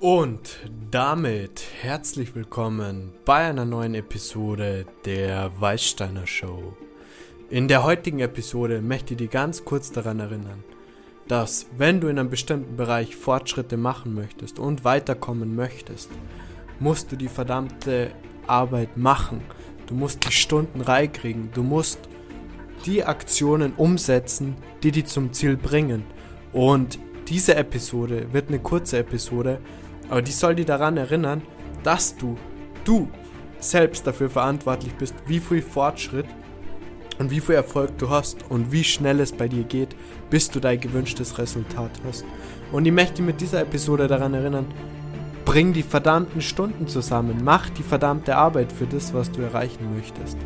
[0.00, 0.60] Und
[0.90, 6.74] damit herzlich willkommen bei einer neuen Episode der Weißsteiner Show.
[7.50, 10.64] In der heutigen Episode möchte ich dir ganz kurz daran erinnern,
[11.28, 16.08] dass wenn du in einem bestimmten Bereich Fortschritte machen möchtest und weiterkommen möchtest,
[16.78, 18.12] musst du die verdammte
[18.46, 19.42] Arbeit machen.
[19.86, 21.50] Du musst die Stunden reinkriegen.
[21.52, 22.00] Du musst
[22.86, 26.04] die Aktionen umsetzen, die dich zum Ziel bringen.
[26.54, 29.60] Und diese Episode wird eine kurze Episode,
[30.10, 31.42] aber die soll dir daran erinnern,
[31.82, 32.36] dass du,
[32.84, 33.08] du
[33.60, 36.26] selbst dafür verantwortlich bist, wie viel Fortschritt
[37.18, 39.94] und wie viel Erfolg du hast und wie schnell es bei dir geht,
[40.30, 42.24] bis du dein gewünschtes Resultat hast.
[42.72, 44.66] Und ich möchte mit dieser Episode daran erinnern,
[45.44, 50.38] bring die verdammten Stunden zusammen, mach die verdammte Arbeit für das, was du erreichen möchtest.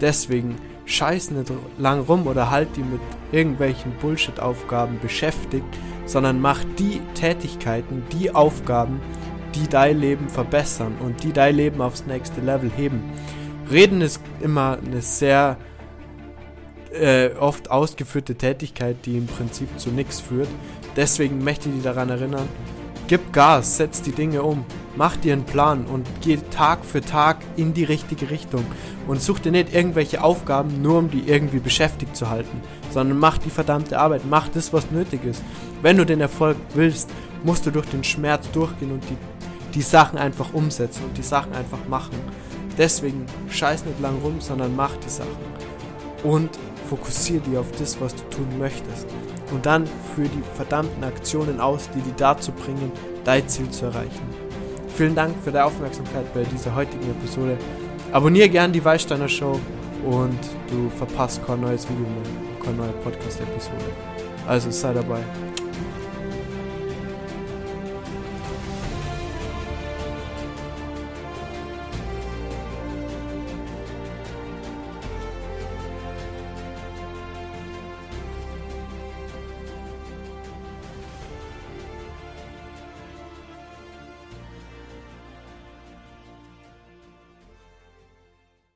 [0.00, 0.56] Deswegen
[0.88, 5.66] scheiß nicht lang rum oder halt die mit irgendwelchen Bullshit-Aufgaben beschäftigt,
[6.06, 9.00] sondern mach die Tätigkeiten, die Aufgaben,
[9.54, 13.02] die dein Leben verbessern und die dein Leben aufs nächste Level heben.
[13.70, 15.58] Reden ist immer eine sehr
[16.92, 20.48] äh, oft ausgeführte Tätigkeit, die im Prinzip zu nichts führt.
[20.96, 22.48] Deswegen möchte ich dich daran erinnern,
[23.08, 24.64] gib Gas, setz die Dinge um,
[24.96, 28.64] mach dir einen Plan und geh Tag für Tag in die richtige Richtung
[29.06, 33.38] und such dir nicht irgendwelche Aufgaben, nur um die irgendwie beschäftigt zu halten, sondern mach
[33.38, 35.42] die verdammte Arbeit, mach das, was nötig ist.
[35.82, 37.10] Wenn du den Erfolg willst,
[37.44, 39.16] musst du durch den Schmerz durchgehen und die,
[39.74, 42.18] die Sachen einfach umsetzen und die Sachen einfach machen.
[42.76, 45.48] Deswegen scheiß nicht lang rum, sondern mach die Sachen.
[46.24, 46.50] Und
[46.88, 49.06] fokussiere dich auf das, was du tun möchtest.
[49.52, 52.92] Und dann führe die verdammten Aktionen aus, die dich dazu bringen,
[53.24, 54.47] dein Ziel zu erreichen.
[54.98, 57.56] Vielen Dank für deine Aufmerksamkeit bei dieser heutigen Episode.
[58.10, 59.60] Abonniere gern die Weißsteiner Show
[60.04, 63.76] und du verpasst kein neues Video mehr, keine neue Podcast-Episode.
[64.48, 65.20] Also sei dabei.